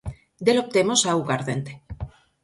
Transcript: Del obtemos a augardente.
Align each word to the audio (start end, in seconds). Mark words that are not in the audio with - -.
Del 0.45 0.57
obtemos 0.63 1.01
a 1.05 1.11
augardente. 1.15 1.73